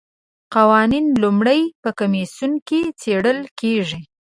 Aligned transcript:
قوانین 0.55 1.05
لومړی 1.23 1.61
په 1.83 1.89
کمیسیون 1.99 2.51
کې 2.67 2.79
څیړل 3.01 3.39
کیږي. 3.59 4.01